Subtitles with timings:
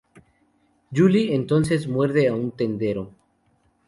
[0.91, 3.11] Julie entonces muerde a un tendero.